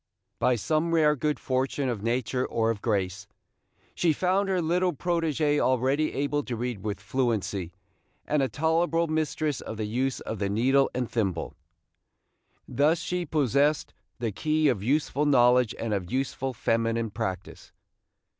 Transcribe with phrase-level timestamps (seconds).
[0.39, 3.27] By some rare good fortune of nature or of grace,
[3.93, 7.71] she found her little protégée already able to read with fluency,
[8.25, 11.53] and a tolerable mistress of the use of the needle and thimble.
[12.67, 17.71] Thus she possessed the key of useful knowledge and of useful feminine practice.